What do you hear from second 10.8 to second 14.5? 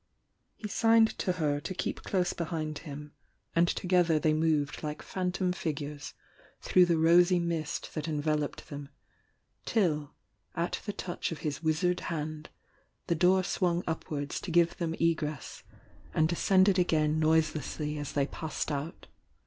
the touch of his wizard hand, the door swung upwards to